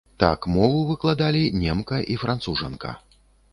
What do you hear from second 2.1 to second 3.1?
і францужанка.